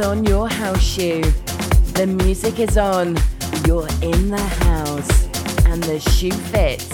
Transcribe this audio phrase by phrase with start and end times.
[0.00, 1.22] on your house shoe.
[1.92, 3.16] The music is on,
[3.66, 5.24] you're in the house,
[5.66, 6.88] and the shoe fits.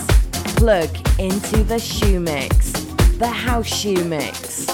[0.56, 2.72] Plug into the shoe mix,
[3.18, 4.66] the house shoe mix.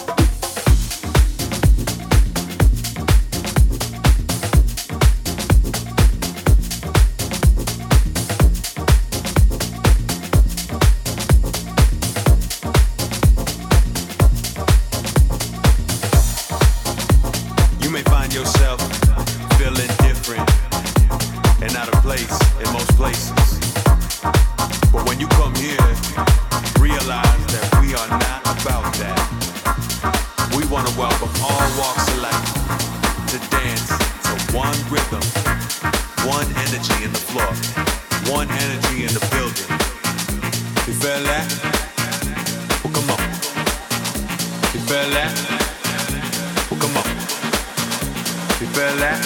[48.65, 49.19] You feel that?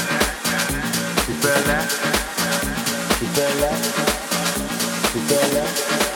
[1.28, 1.88] You feel that?
[3.20, 4.08] You feel that?
[5.12, 6.07] tu peux l'être.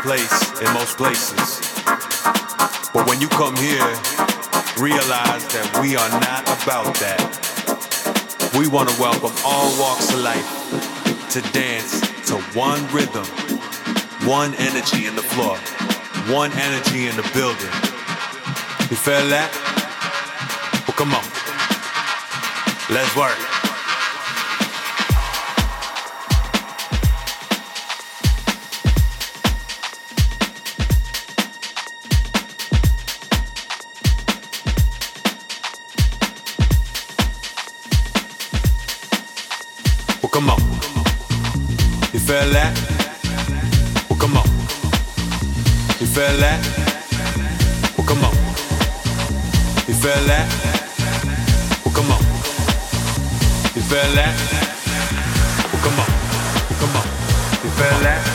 [0.00, 1.60] place in most places.
[2.92, 3.84] But when you come here,
[4.78, 7.20] realize that we are not about that.
[8.58, 10.48] We want to welcome all walks of life
[11.30, 13.26] to dance to one rhythm,
[14.26, 15.56] one energy in the floor,
[16.34, 17.72] one energy in the building.
[18.90, 19.52] You feel that?
[20.86, 21.24] Well, come on.
[22.94, 23.51] Let's work.
[42.32, 42.74] Feel that?
[44.08, 44.46] Well, come on.
[46.00, 46.60] You feel that?
[47.98, 48.34] Well, come on.
[49.86, 50.48] You feel that?
[51.84, 52.22] Well, come on.
[53.76, 54.34] You feel that?
[55.72, 56.08] Well, come on.
[56.80, 57.06] Come on.
[57.64, 58.31] You feel that?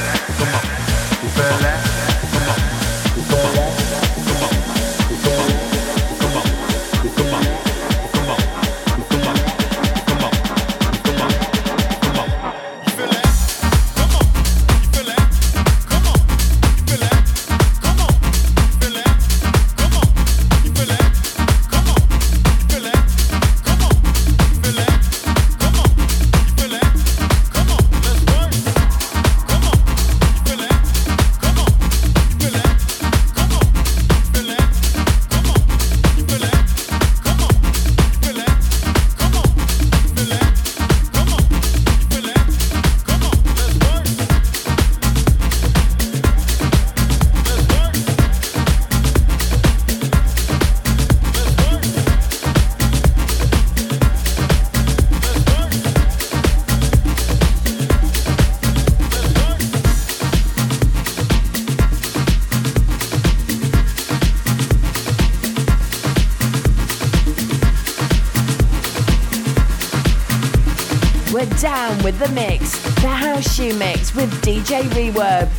[72.08, 72.72] With the mix.
[73.02, 75.57] The House Shoe Mix with DJ Reverb.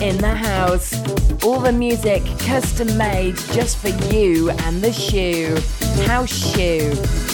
[0.00, 0.94] In the house.
[1.44, 5.56] All the music custom made just for you and the shoe.
[6.06, 7.29] House Shoe.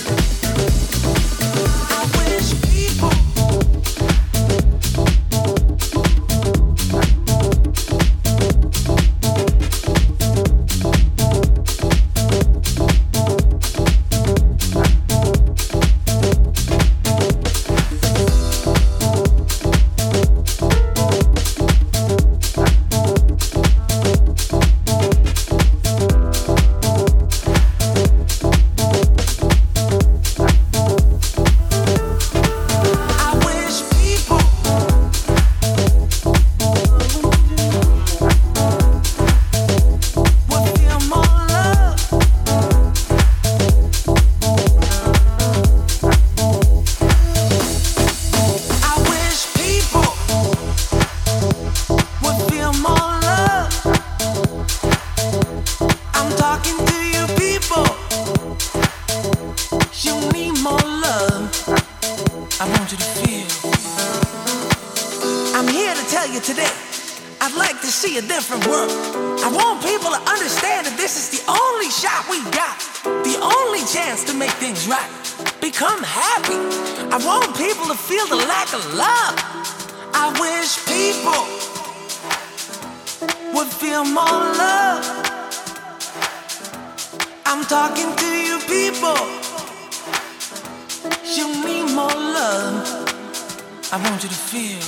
[93.92, 94.82] I want you to feel.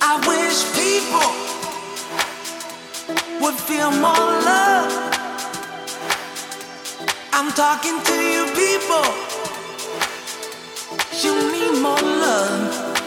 [0.00, 1.30] I wish people
[3.42, 4.92] would feel more love.
[7.34, 9.04] I'm talking to you, people.
[11.22, 13.02] You need more love.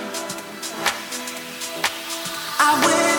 [2.59, 3.10] I wish.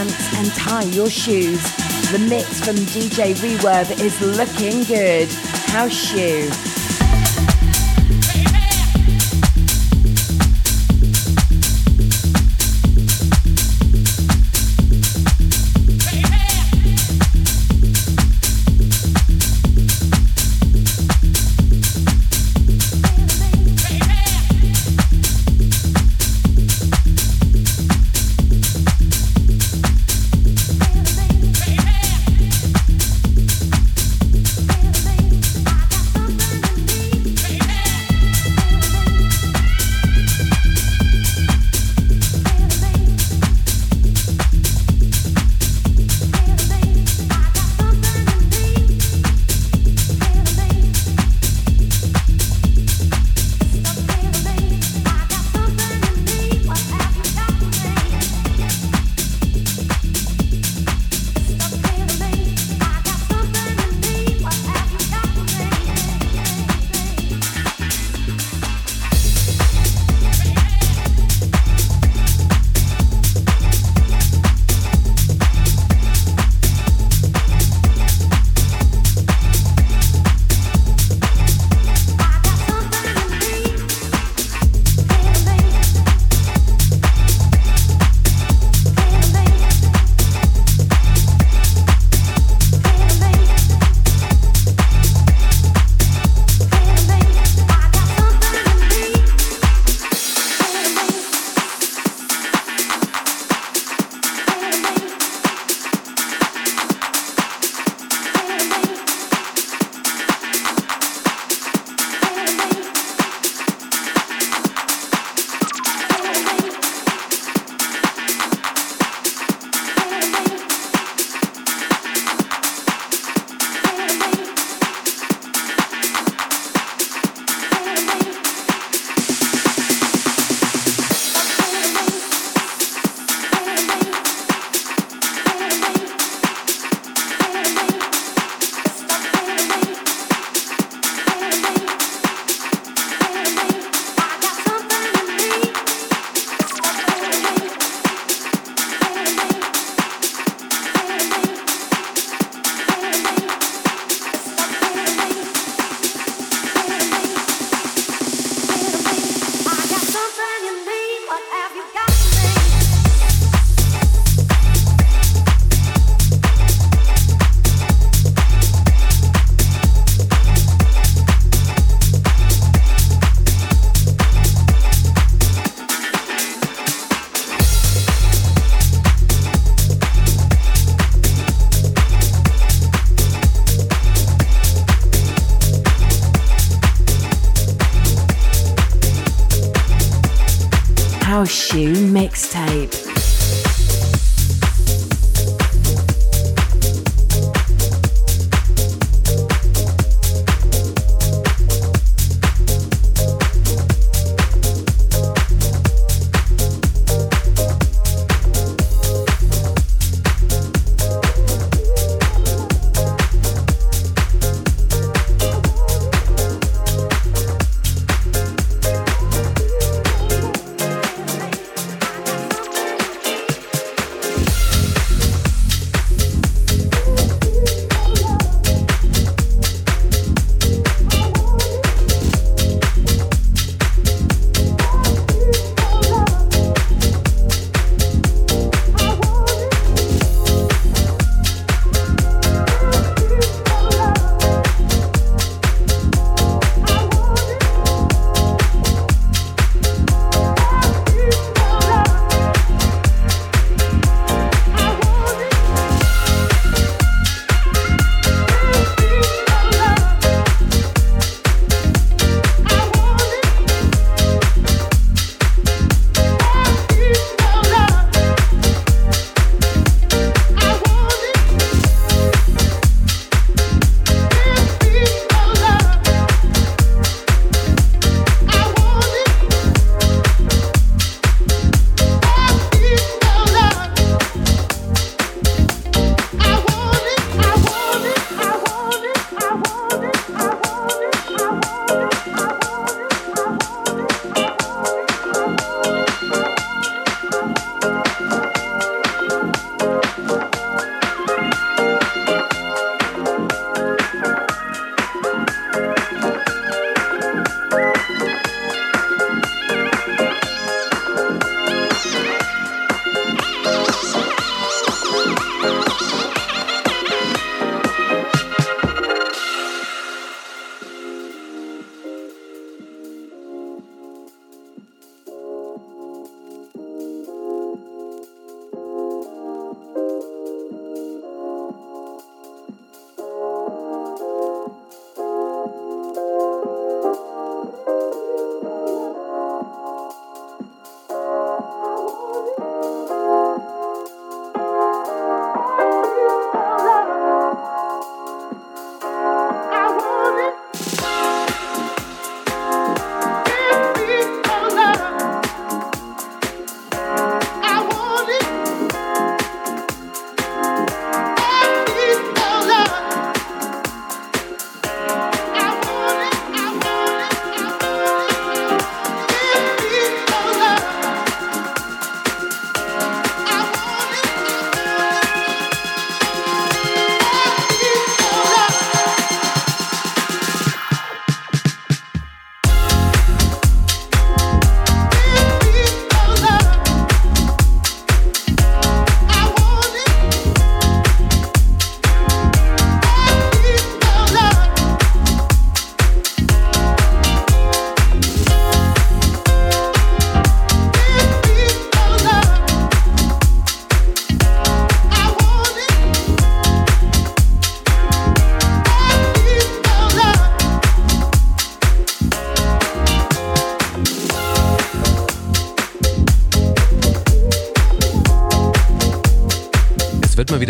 [0.00, 1.62] Pants and tie your shoes.
[2.10, 5.28] The mix from DJ Reverb is looking good.
[5.72, 6.69] House Shoe.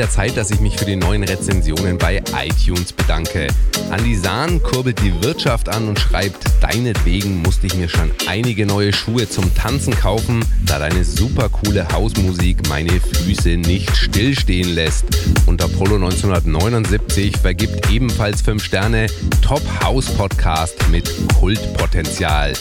[0.00, 3.48] Wieder Zeit, dass ich mich für die neuen Rezensionen bei iTunes bedanke.
[3.90, 8.94] Andi Sahn kurbelt die Wirtschaft an und schreibt, deinetwegen musste ich mir schon einige neue
[8.94, 15.04] Schuhe zum Tanzen kaufen, da deine super coole Hausmusik meine Füße nicht stillstehen lässt.
[15.44, 19.06] Und Apollo 1979 vergibt ebenfalls 5 Sterne
[19.42, 22.54] Top House Podcast mit Kultpotenzial.